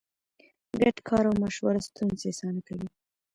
ګډ 0.79 0.95
کار 1.07 1.23
او 1.29 1.35
مشوره 1.43 1.81
ستونزې 1.87 2.25
اسانه 2.31 2.61
کوي. 2.67 2.87